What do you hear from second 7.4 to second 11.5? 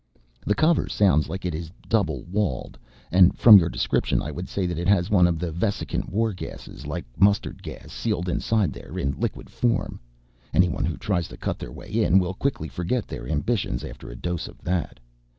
gas, sealed inside there in liquid form. Anyone who tries to